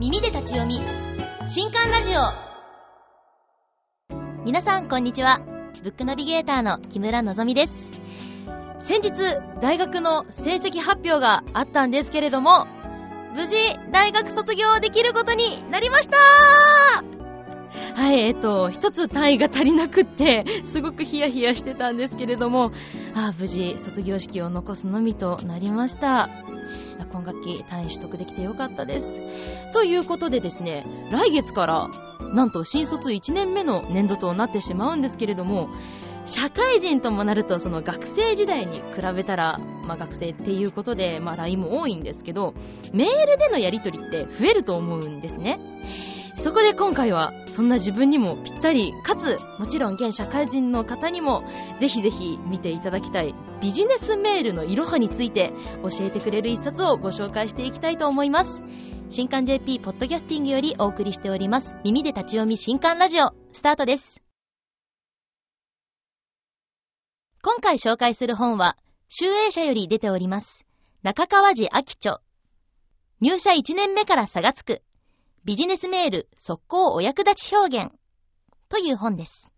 [0.00, 0.80] 耳で立ち読み。
[1.48, 2.20] 新刊ラジオ。
[4.44, 5.40] 皆さんこんにちは。
[5.84, 7.90] ブックナビゲーターの木村のぞみです。
[8.78, 9.12] 先日
[9.62, 12.66] 大学の成績発表があったんですけれども
[13.34, 13.56] 無事
[13.92, 17.13] 大学卒業できることになりました。
[17.94, 22.72] はい、えっと、一つ単位が足りなくって、すごくヒヤヒヤしてたんですけれども、
[23.14, 26.28] あ無事卒業式を残すのみとなりました。
[27.12, 29.20] 今学期単位取得できてよかったです。
[29.72, 31.90] ということでですね、来月から
[32.32, 35.68] なんと新卒1年目の年度となってしまうんですけれども、
[36.26, 38.82] 社会人ともなるとその学生時代に比
[39.14, 42.54] べたら、まあ、学生っていうことで、まあ、LINE も多いんですけど、
[42.92, 45.60] メールでのやり取りって増えると思うんですね。
[46.36, 51.44] そこで今回はそんな自分にもぴったりかつもちろん現社会人の方にも
[51.78, 55.52] ぜひぜひ見ていただきたいビジネスメールのいろはについて
[55.82, 58.62] 教えてくれる一冊をご紹介していきたいと思います。
[59.10, 61.74] 新刊 JP ポッドキャスティングよりお送りしております。
[61.84, 64.20] 耳で立ち読み新刊ラジオスタートです。
[67.42, 68.76] 今回紹介する本は
[69.16, 70.66] 集英社より出ております
[71.04, 72.20] 中川寺明著
[73.20, 74.82] 入社1年目から差がつく
[75.44, 77.92] ビジネスメール速攻お役立ち表現
[78.68, 79.52] という本です。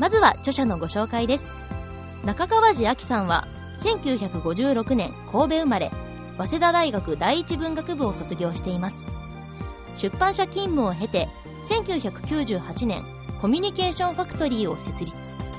[0.00, 1.56] まずは著者のご紹介です。
[2.24, 3.46] 中川寺明さんは
[3.84, 5.92] 1956年神戸生まれ、
[6.38, 9.12] 早稲田大学第一文学部を卒業しています。
[9.94, 11.28] 出版社勤務を経て、
[11.68, 13.04] 1998年
[13.40, 15.51] コミュニケーションファクトリーを設立。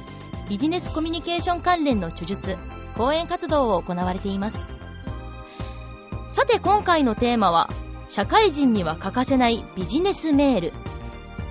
[0.50, 2.58] ビジネスコミュニケーション関連の著述、
[2.96, 4.74] 講演活動を行われています。
[6.34, 7.70] さて今回のテーマは
[8.10, 10.74] 社会人には欠かせないビジネスメール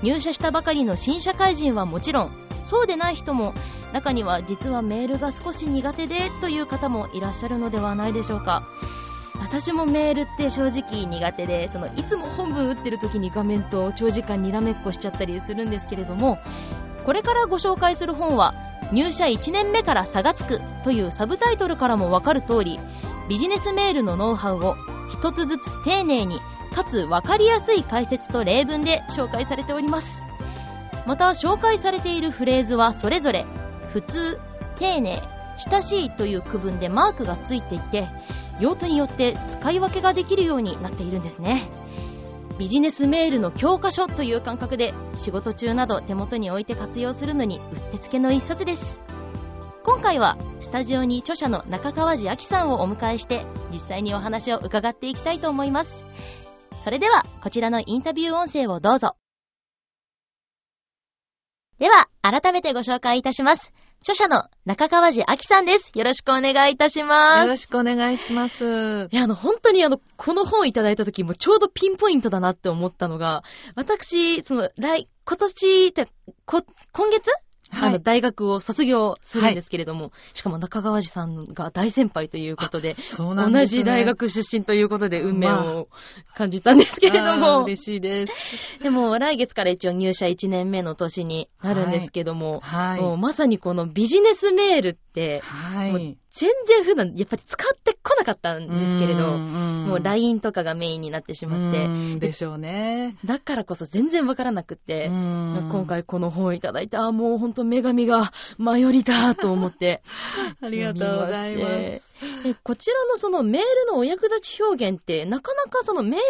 [0.03, 2.33] 入社したばかりの新社会人はもちろん
[2.65, 3.55] そうでない人も
[3.93, 8.67] 中には実はメールが少し苦手でという方もいらっしゃるのではないでしょうか
[9.39, 16.39] 私もメールって正直苦手でそのいつも本文打ってる時に画面と長時間にらめっこしちゃったりするんですけれども
[17.05, 22.79] これからご紹介する本は入社1年目から差がつくというサブタイトルからもわかる通り
[23.29, 24.77] ビジネスメールのノウハウを
[25.11, 26.41] 一つずつ丁寧に
[26.75, 30.25] かつ分かりやすい解説と例文で紹介されております。
[31.07, 33.45] また紹介されているフレーズはそれぞれ
[33.93, 34.41] 普通
[34.79, 35.21] 丁寧
[35.71, 38.09] 親しいという区分でマークがついていて
[38.61, 41.69] 用途によって使い分けができるようになっているんですね。
[42.59, 49.03] ビジネスメールの教科書という感覚で仕事中など手元に置いて活用するのにうってつけの一冊です。
[49.85, 56.05] 今回はスタジオに著者の中川寺明さんをお迎えして実際にお話を伺っていきたいと思います。
[56.85, 59.17] それではこちらのインタビュー音声をどうぞ。
[61.79, 63.73] では改めてご紹介いたします。
[64.03, 65.93] 著者の中川寺明さんです。
[65.95, 67.47] よろしくお願いいたします。
[67.47, 69.09] よろしくお願いします。
[69.13, 73.45] いや、あの、本当にあの、この本いただいた時もちょうどピンポイントだなって思ったのが、
[73.77, 76.09] 私、その、来、今年って、
[76.45, 77.31] こ、今月
[77.81, 85.89] あの、大学を卒業するんですけれども、はい、しかも中川寺さんが大先輩ということで、そうなんです、ね、同じ大学出身ということで運命を
[86.35, 88.79] 感じたんですけれども、まあ、嬉しいです。
[88.83, 95.12] でも、来月から一応入社1年目の年になるんですけども、はい、もうまさにこのビジネスメールって、
[95.43, 102.19] はい、全然普段やっぱり使ってこなかったんですけれど、もう LINE とかがメインになってしまって。
[102.19, 103.17] でしょうね。
[103.25, 110.03] だからこそ全然わからなくって、今回この本をいただいて、あ、もうほんと女神が前よりだと思って。
[110.63, 112.12] ありがとうございます。
[112.63, 116.21] こちらのそのメールのお役立ち表現って、なかなかそのメールに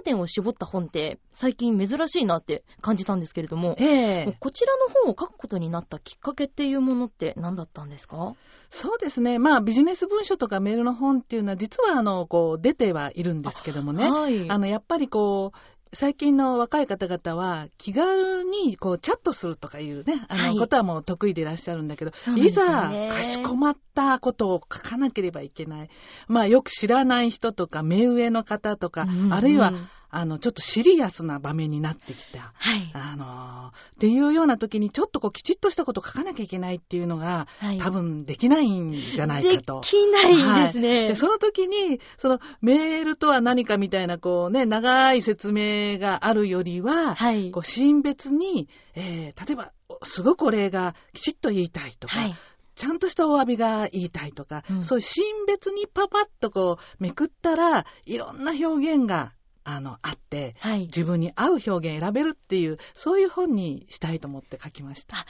[0.00, 8.34] 焦点を絞った本って最近珍しいなって感じたんですけれども、えー、こちらの本を書くことになったきっかけっていうものって何だったんですか？
[8.70, 9.38] そうですね。
[9.38, 14.10] まあビジネス文書とかメールの本っていうのは実はあの、こう出てはいるんですけどもね。
[14.10, 15.58] はい、あの、やっぱりこう、
[15.92, 25.90] 最近の若い方々は気軽にこうチャットするとかいうね、あの、ことはもう得意でいらっしゃるんだけど、ね、いざかしこまったことを書かなければいけない。
[26.26, 29.72] まあよく知らない人とか、目上の方とか、うんうん、あるいは
[30.10, 32.52] あの、ちょっとシリアスな場面になってきた。
[32.54, 32.90] はい。
[32.94, 39.80] あの、っていうような時に、ちょっとこう、きちっとしたこと書かなきゃいけないっていうのが、はい、多分できないんじゃないかと。
[39.80, 41.14] できないんですね、はい、で。
[41.14, 47.50] その時に、その、メールとは何かみたいな、こうね、長い説明があるよりは、はい。
[47.50, 49.72] こう、シーン別に、えー、例えば、
[50.02, 52.34] すごくお礼がきちっと言いたいとか、はい
[52.78, 59.32] ちゃんとしたお詫びが言いたいとか、うん、そういうシーン別にパパッとこうめくったら、いろんな表現が
[59.68, 65.16] あの、あって、はい、自分に合う表現選べるっていう、そういう本にしたいと思って書きました。
[65.16, 65.24] は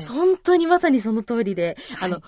[0.00, 2.20] い、本当にまさにその通りで、あの、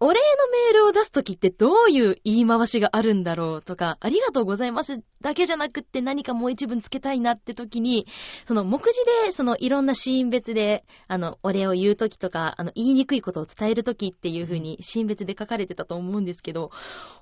[0.00, 8.08] お礼のメールを出すときってどういう言い回しがあるんだろうとか、ありがとうございますだけじゃなくって何かもう一文つけたいなってときに、
[8.44, 16.72] その目次で、そのいろんなシーン別で、あの、お礼を言うときとか、あの、言いにくいことを伝えるときっていう風にシーン別で書かれてたと思うんですけど、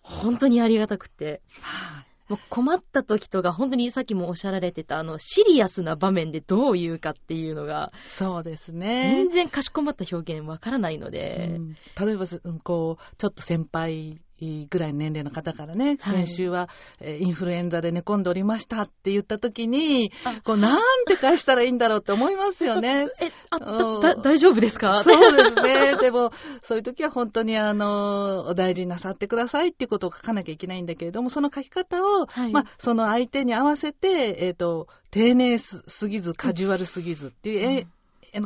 [0.02, 1.42] 本当にありがたくて。
[1.60, 9.12] はいもう困った時とか、本当にさっきもおっしゃられてた、あの、シリアスな場面でどう言うかっていうのが、そうですね。
[9.16, 12.24] 全然かしこまった表現わからないので、うん、例えば、
[12.62, 14.22] こう、ちょっと先輩
[14.70, 16.68] ぐらいの年齢の方からね、先週は、
[17.00, 20.10] えインフルエンザで寝込んでおりましたって言った時に、
[20.44, 23.06] こうなんて返したらいいんだろうって思いますよね。
[23.20, 25.02] え、あ、だ、大丈夫ですか？
[25.04, 25.96] そうですね。
[25.96, 37.86] でも、そういう時は本当にあの、お大事になさってくださいっていうことを書かなきゃいけないんだけれども、その書き方を、はい、まあ、その相手に合わせて、えっ、ー、と、丁寧すぎず、カジュアルすぎずっていう、うん、え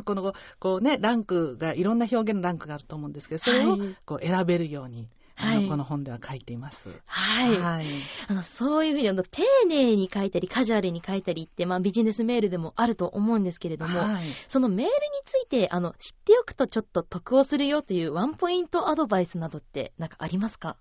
[0.03, 5.07] このこうね、ランクが、いろんな表現のランクがあると思うんですけど、それをこう選べるように
[5.39, 6.89] はい、この本では書いています。
[7.05, 7.59] はい。
[7.59, 7.85] はい、
[8.27, 14.91] あのそういうふうにあの丁寧に書いたり、カジュアルに書いたりって、まあ、ビジネスメールでもあると思うんですけれども、はい、そのメールに
[15.25, 20.75] ついてあの知っておくとちょっと得をするよというワンポイントアドバイスなどって何かありますか？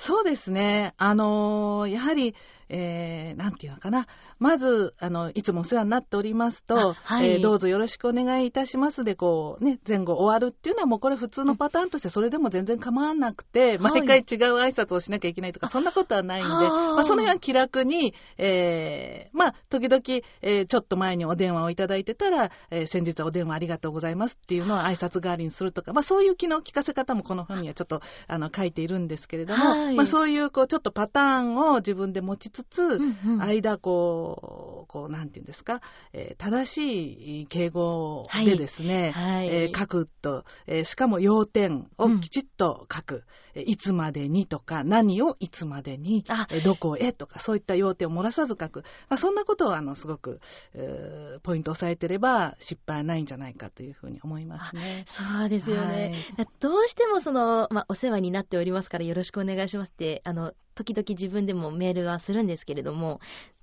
[0.00, 0.94] そうですね。
[0.96, 2.34] あのー、やはり、
[2.70, 4.06] えー、なんていうのかな。
[4.38, 14.24] まず、あの、いつもお世話になっておりますと、はい、えー、どうぞよろしくお願いいたしますで、こう、ね、前後終わるっていうのはもうこれ普通のパターンとして、それでも全然構わなくて、毎回違う
[14.56, 20.02] 挨拶をしなきゃいけないとか、そんなことはないんで、まあ、その辺は気楽に、えー、まあ、時々、
[20.40, 33.42] えー、ちょっと前にお電話をいただいてたら、えー、先日はお電話ありがとうございますっていうのを挨拶代わりにするとか、まあ、そういう気の利かせ方もこの本にはちょっと、あの、書いているんですけれども、はい、まあ、そういう、こう、ちょっとパターンを自分で持ちつつ、うんうん。
[33.42, 35.80] 間、こう、こう、なんていうんですか、
[36.12, 39.34] えー、正しい敬語でですね、はい。
[39.34, 48.84] はい、えー、書くと、えー、しかも要点をきちっと書く、うん、いつまでにとか、何をいつまでに、えどこへとか、そういった要点を漏らさず書く。
[49.08, 50.40] まあ、そんなことを、あの、すごく、
[50.74, 55.04] えー、ポイントを押さえてれば、失敗はないんじゃないかというふうに思いますね。
[55.06, 56.14] そうですよね。
[56.36, 63.20] はい、どうしてもその、まあ、お世話になっておりますから、よろしくお願いしますって、あの、時々自分でもメールはするんですけれども、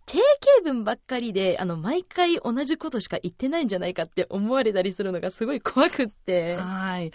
[0.07, 6.55] 定型文ばっかりで、あの、毎回同じことしか言ってないんじゃないかって思われたりするのがすごい怖くって。
[6.55, 7.11] はい。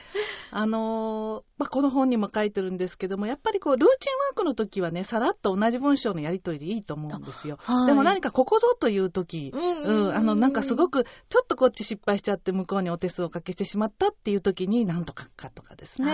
[0.50, 7.56] あの、まあ、この本にも書いてるんですけども、やっぱりこう、ルーチンワークの時はね、さらっと同じ文章のやりとりでいいと思うんですよ。
[7.62, 16.10] はい、でも何かここぞという時、うん、あの、なんかすごく、ちょっとこっち失敗しちゃって向こうにお手数をかけしてしまったっていう時に何と書くかとかですね。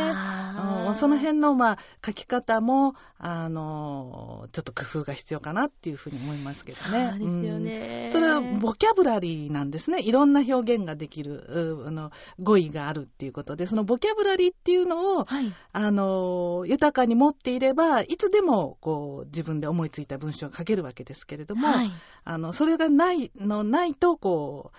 [0.87, 7.09] うん、その辺の、まあ、書き方も、あのー、ちょっと工夫が必要かなっていうふうに思いますけどね。
[7.12, 10.03] そうですよね、うん、それはボキャブラリーなんですね。
[10.03, 21.90] いろんな表現ができる、あの語彙があるっていうことで、そのボキャブラリーっていうのを、はい、あの豊かに持っていれば、いつでもこう自分で思いついた文章を書けるわけですけれども、はい、
[22.25, 24.79] あのそれがないのないとこう。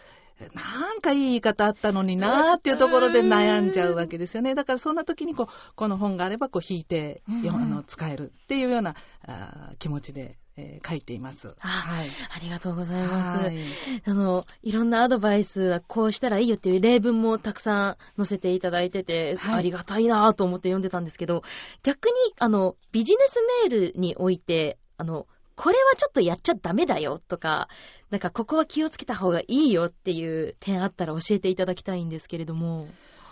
[0.53, 4.55] なんかいい言い方あったのになーっていうところで悩んじゃうわけですよね。
[4.55, 8.95] だからそんな時にこう、この本があればこう引いて、うん、あの使えるっていうような
[9.27, 11.55] あ気持ちでえー、書いています。
[11.57, 12.09] はい。
[12.35, 13.45] ありがとうございます。
[13.45, 13.57] はい、
[14.05, 21.43] あの、いろんなアドバイスはこうしたらいいよっていう例文もたくさん載せていただいてて、はい、ありがたいなと思って読んでたんですけど、
[21.83, 27.69] 逆に、あの、ビジネスメールにおいて、あの、これはちょっとやっちゃダメだよとか、
[28.09, 32.87] なんかここは気をつけた方がいいよっていう点あったら教えていただきたいんですけれども。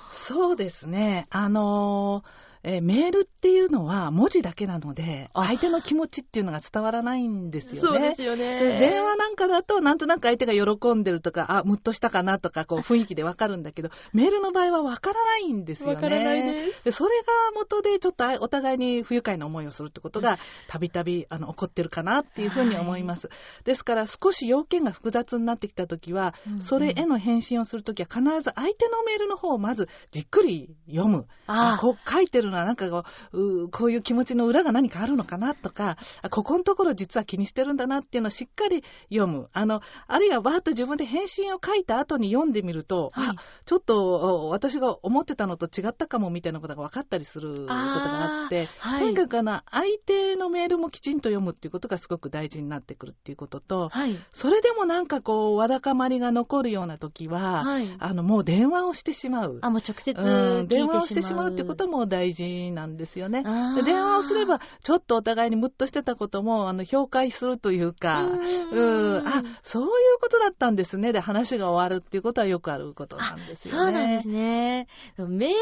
[0.09, 1.27] そうですね。
[1.29, 7.79] あのーえー、メールっていうのは文字だけなので、相手の気持ちっていうのが伝わらないんですよね。
[7.79, 8.77] そうですよね。
[8.77, 15.95] 電話なんかだと、なんとなく相手が喜んでるとか、あ、ムッとしたかなとか、こう雰囲気でわかるんだけど、メールの場合はわからないんですよね。
[15.95, 16.83] わからないです。
[16.83, 23.27] で、それが元でちょっとお互いに不愉快な思いをするってことが、たびたび、あの、起こってるかなっていうふうに思います。
[23.27, 31.27] はい、ですから、少し要件が複雑になってきたときは、うんうん、それへの返信をするときは、必ず相手のメールの方をまずじっくり読む。
[31.45, 35.97] あこう書いてるのはなんかこう、うこういう気持ちの裏が何かあるのかなとか、
[36.29, 39.49] ここのところ実は気にしてるんだなっていうのをしっかり読む。
[39.53, 43.35] あの、あるいはバーッと自分で返信を書いた後に読んでみると、はい、あ、
[43.65, 59.59] ちょっと私が思ってたのと違ったかもみたいなことが分かったりすることがあって、はい、とにかくあの、相手のメールもきちんと読むっていうことがすごく大事になってくるっていうことと、はい、それでもなんかこう、わだかまりが残るような時は、はい、あの、もう電話をしてしまう。
[59.61, 63.43] あ、もう直接、うん、電話をしてしまうってことも大事事なんですよね。
[63.75, 69.89] で電話をすれば、ちょっとお互いにムッとしてたことも、あの、評価するというか、うん、あ、そういう
[70.21, 71.11] ことだったんですね。
[71.11, 73.83] で、話が終わるっていうことはよくあることなんですよね。
[73.85, 74.87] そうなんですね。
[75.17, 75.55] メール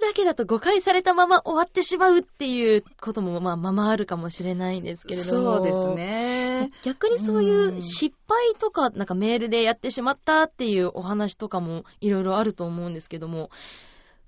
[0.00, 5.56] だけだと誤解されたまま終わってしまうっていうことも、まあ、ままあるかもしれないんですけれども。
[5.56, 6.70] そうですね。
[6.82, 13.50] 逆にそういう失敗とか、なんかメールでやってしまったっていうお話とかもいろいろあると思うんですけども、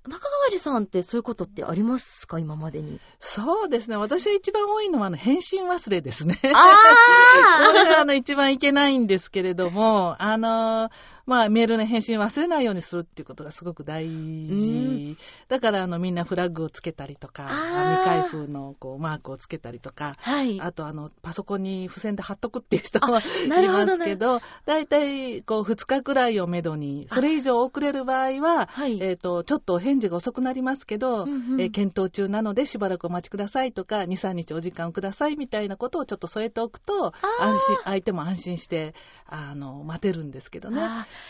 [0.07, 2.99] 中川寺さんってそういうことってありますか今までに？
[3.19, 3.97] そうですね。
[3.97, 6.39] 私は一番多いのは、あの、返信忘れですね。
[6.43, 10.89] ああ これが、あの、一番いけないんですけれども、あの、
[11.25, 15.17] まあ、メールの返信忘れないようにするっていうことがすごく大事。
[15.47, 23.09] だから、あの、みんなフラッグをつけたりとか、未開封の、こう、マークをつけたりとか、はい、あと、あの、パソコンに付箋で貼っとくっていう人もい
[23.49, 38.93] ますけど、だいたい、こう、2日くらいをめどに、それ以上遅れる場合は、はい、えっ、ー、と、ちょっと返事が遅くなりますけど、うんうん、えー、検討中なのでしばらくお待ちくださいとか、2、3日お時間くださいみたいなことをちょっと添えておくと、安心、相手も安心して、
[39.27, 40.81] あの、待てるんですけどね。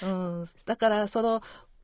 [0.03, 1.41] うん、だから、その、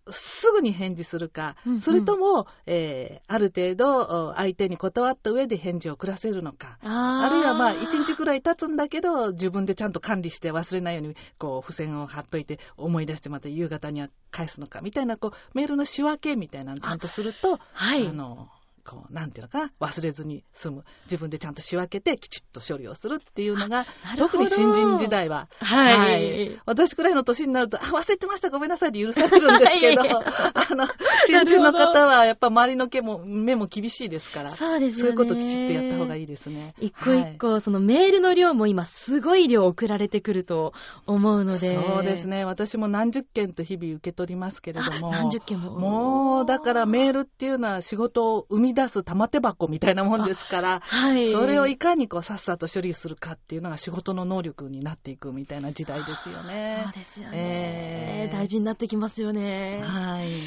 [0.09, 18.49] すぐに返事するか、うんうん、それとも、えー、ある程度相手に断った上で返事を下せるのか、あるいはまあ1日くらい経つんだけど、自分でちゃんと管理して忘れないようにこう付箋を貼っといて思い出してまた夕方には返すのかみたいなこうメールの仕分けみたいなのちゃんとすると、はい、あの
[18.83, 20.83] こう、なんていうのかな、忘れずに済む。
[21.05, 23.85] 自分でちゃんと仕分けて、きちっと処理をするっていうのが、
[24.17, 26.61] 特に新人時代は、はい、はい。
[26.65, 30.87] 私くらいの年になると、あ、忘れてました、ごめんなさいで許されるんですけど、 あの、
[31.25, 35.01] 新人の方は、やっぱ周りの毛も、目も厳しいですから、そうですね。
[35.01, 36.73] そういうこときちっとやった方がいいですね。
[36.79, 40.73] 一個一個、はい、そのメールの量も今、すごい量送られてくると
[41.05, 41.71] 思うので。
[41.71, 42.45] そうですね。
[42.45, 45.11] 私も何十件と日々受け取りますけれども。
[45.11, 45.79] 何十件も。
[45.79, 56.83] もう、だからメールっていうのは仕事を生み出す玉手箱みたいなもんですから、はい、それをいかにこうさっさと処理するかっていうのが仕事の能力になっていくみたいな時代ですよね。
[56.85, 59.81] そうですよね、えー、大事になってきますよね。
[59.83, 60.29] はい。
[60.29, 60.43] い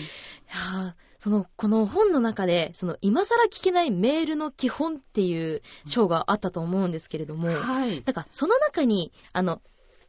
[0.49, 8.03] やその、この本の中で、その、今更聞けないメールの基本っていう章があったと思うんですけれども、はい。
[8.03, 9.63] だから、その中に、あの、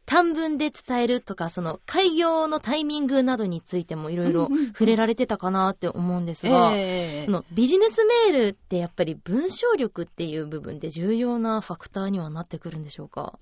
[0.06, 13.38] 短文で伝えるとか、その開業のタイミングなどについてもいろいろ触れられてたかなって思うんですが、えー、のビジネスメールってやっぱり文章力っていう部分で重要なファクターにはなってくるんでしょうか？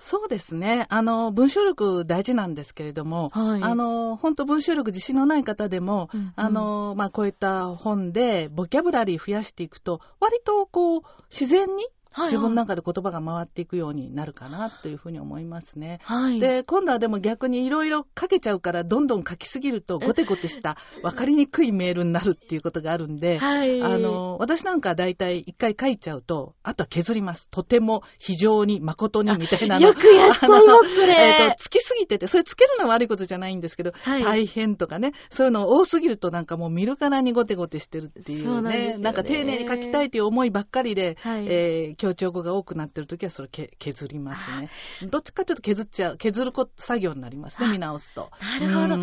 [0.00, 0.86] そうですね。
[0.90, 11.84] あの、文章力大事なんですけれども、はい、あの、本当文章力自信のない方でも、うんうん、あの、まあ、こういった本でボキャブラリー増やしていくと、割とこう、自然に
[12.16, 16.00] 自分の中で言葉が回っていくようになるかなというふうに思いますね。
[16.02, 27.48] はい、で、今度はでも逆にいろいろ書けちゃうから、どんどん書きすぎると、ゴテゴテした、分かりにくいメールになるっていうことがあるんで、はい、あの、私なんか大体一回書いちゃうと、あとは削ります。
[27.50, 29.86] とても、非常に、誠に、みたいなの。
[29.86, 31.14] よくやっちゃいますね。
[31.38, 44.70] えっ、ー、と、つきすぎてて、それつけるのは悪いことじゃないんですけど、はい、大変とかね、そういうの多すぎるとなんかもう見るからにゴテゴテしてるっていうね、なんか丁寧に書きたいという思いばっかりで、はい、えー、強調語が多くなってる時はそれ削りますね。
[45.10, 48.30] どっちかというと削っちゃう、削る作業になりますね、見直すと。
[48.40, 48.96] なるほど。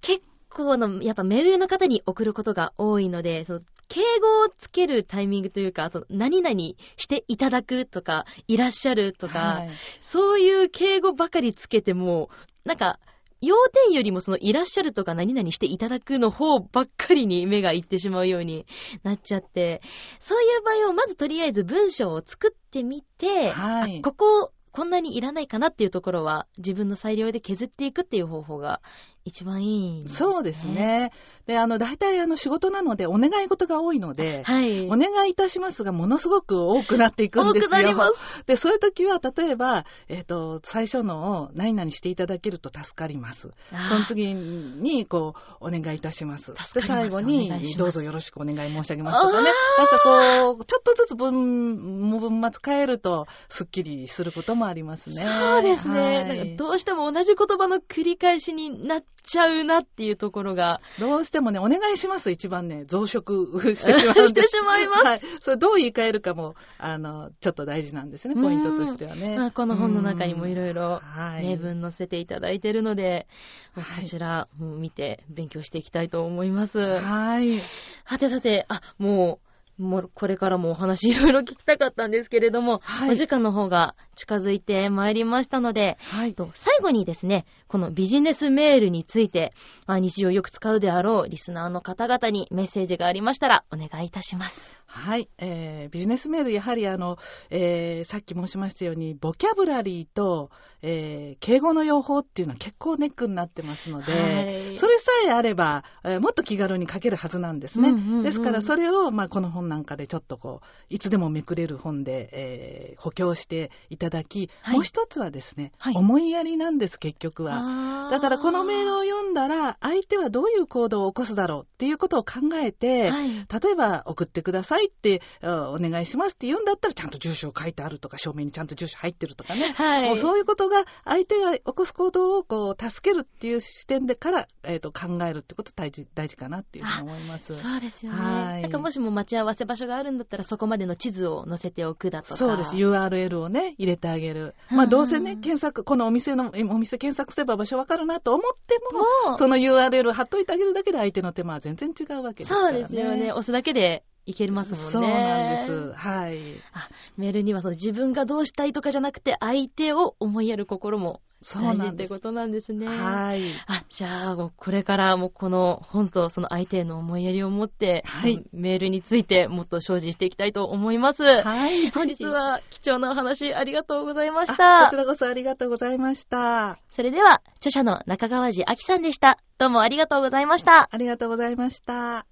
[0.00, 6.56] 結構の、やっぱ目上の方に送ることが多いので、その敬語をつけるタイミングというか、その何々
[6.96, 12.30] していただくとか、いらっしゃるとか、はい、そういう敬語ばかりつけても、
[12.64, 12.98] なんか、
[13.40, 18.66] 要点よりもそのいらっしゃるとか何々していただくの方ばっかりに目がいってしまうように
[19.02, 19.80] なっちゃって、
[20.18, 28.80] そういう場合をまずとりあえず文章を作ってみて、はい、こここんなにいらないかなっていうところは自分の裁量で削っていくっていう方法が
[29.24, 31.12] 一番いい、ね、そうですね。
[31.46, 37.68] で、あの、大体あの仕事なのでお願い事が多いので、はい、お願いいたしますがものすごく多くなっていくんですよ。
[37.68, 38.44] 多くなります。
[38.46, 43.50] で、そういう時は、例えば、えっ、ー、と、最初のを何々していただけると助かります。
[43.88, 46.54] その次に、こう、お願いいたします。
[46.56, 49.50] ますで、最後に、どうぞよろしくお願い申し上げますとかね。
[49.78, 55.22] なんかこう、ちょっとずつ文、文末変えると、すっきりすることもありますね。
[55.22, 56.00] そうですね。
[56.00, 60.80] はい、なんかどうしても同じ言葉の繰り返しになっちゃうなっていうところが。
[60.98, 65.06] どうしてもね、お願いします、一番ね、増殖してしまう してしまいます。
[65.06, 65.20] はい。
[65.40, 69.36] それどう言い換えるかも、あの、ちょっと大事なんですね、ポイントとしてはね。
[69.36, 71.00] まあ、この本の中にもいろいろ
[71.40, 73.26] 例文載せていただいてるので、
[73.74, 76.78] こちら、見て勉強していきたいと思います。
[76.78, 77.60] はい。
[78.04, 79.49] はてさて、あ、もう、
[79.80, 89.54] もうこれからもお話いろいろ聞きたかったんですけれども、はい、お時間の方が近づいてまいりましたので、はい、最後にですね、このビジネスメールについて、
[89.88, 94.76] 日常よく使うであろうリスナーの方々にメッセージがありましたらお願いいたします。
[94.92, 97.16] はい、えー、ビジネスメール、やはりあの、
[97.48, 100.50] えー、さっき申しましたように、ボキャブラリーと、
[100.82, 107.90] えー、敬語の用法っていうのは結構ネックになってますので、はい、それさえあれば、えー、もっと気軽に書けるはずなんですね。
[107.90, 118.08] うんうんうん、ですから、それを、まあ、この本なんかでちょっとこう、いつでもめくれる本で、えー、補強していただき、はい、もう一つはですね、はい、思いやりなんです、結局は。
[118.10, 137.54] だから、このメールを読んだら、相手はどういう行動を起こすだろうっていうことを考えて、例えば、送ってくださいいってお願いしますって言うんだったらちゃんと住所を書いてあるとか証明にちゃんと住所入ってるとかね、はい、もうそういうことが相手が起こす行動をこう助けるっていう視点でから、えー、と考えるってこと大事大事かなっていうふうに思います。
[137.54, 142.36] そうですよね、はい、なんかもしも待ち合わせ場所があるんだったらそこまでの地図を載せておくだとか。
[142.36, 142.76] そうです。
[142.76, 148.78] URL をね入れてあげる、まあどうせね検索このお店のお店検索すれば場所わかるなと思って
[149.26, 152.72] もその URL 貼っといてあげるだけで相手の手間は全然違うわけですからね。
[152.72, 153.32] そうですよね。
[153.32, 154.90] 押すだけでいけますもんね。
[154.90, 155.92] そうなんです。
[155.92, 156.38] はい。
[156.72, 161.20] あ、メールにはその自分がどうしたいとかじゃなくて、相手を思いやる心も
[161.54, 162.86] 大事ってことなんですね。
[162.86, 163.42] はい。
[163.66, 171.24] あ、じゃあ、これからもこの本とその相手への思いやりを持って、はい、メールについてもっと精進していきたいと思います。
[171.24, 171.90] はい。
[171.90, 174.84] 本日は貴重なお話ありがとうございました。
[174.84, 176.78] こちらこそありがとうございました。
[176.90, 179.38] それでは、著者の中川寺明さんでした。
[179.56, 180.88] どうもありがとうございました。
[180.90, 182.26] ありがとうございました。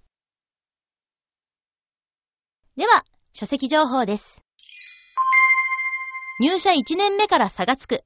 [2.79, 4.41] では、書籍情報です。
[6.41, 8.05] 入社1年目から差がつく。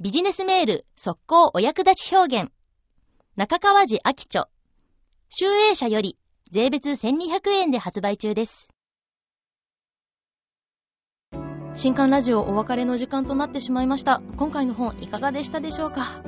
[0.00, 2.50] ビジネスメール速攻お役立ち表現。
[3.36, 4.48] 中川寺明著。
[5.28, 6.18] 集英社より
[6.50, 8.74] 税別1200円で発売中です。
[11.76, 14.20] 新刊ラジオお別れの時間となってしまいました。
[14.36, 16.20] 今回の本いかがでしたでしょうか？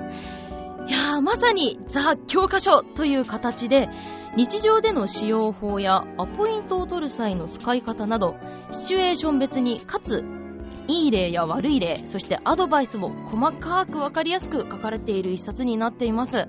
[0.86, 3.88] いやー、まさにザ・教科書という形で、
[4.34, 8.36] 日常での使用法やアポイントを取る際の使い方など、
[8.72, 10.24] シチュエーション別に、かつ、
[10.88, 16.48] いい例や悪い例、そしてアドバイスも細かくわかりやすく書かれている一冊になっています。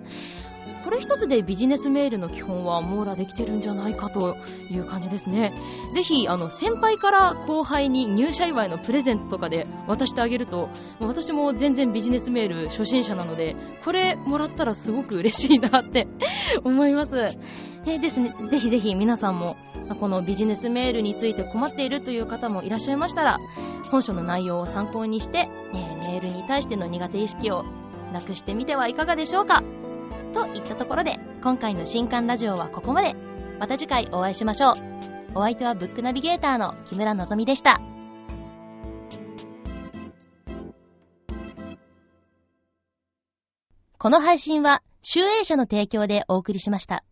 [0.84, 4.36] これ一つでビジネスメールの基本は網羅できてるんじゃないかと
[4.70, 5.54] いう感じですね。
[5.96, 16.08] ぜひ、あの、先輩から後輩に入社祝いのプレゼントとかで渡してあげると、私も全然ビジネスメール初心者なので、これもらったらすごく嬉しいなって
[16.64, 17.16] 思います。
[17.86, 19.58] でですね、ぜひぜひ皆さんも、
[20.00, 23.40] このビジネスメールについて困っているという方もいらっしゃいましたら、
[23.92, 27.64] 本書の内容を参考にして、メールに対しての苦手意識を
[28.14, 29.62] なくしてみてはいかがでしょうか？
[30.34, 33.16] といったところで、今回の新刊ラジオはここまで。
[33.60, 34.74] また次回お会いしましょう。
[35.36, 37.82] お相手はブックナビゲーターの木村のぞみでした。
[43.98, 47.04] この配信は、集英社の提供でお送りしました。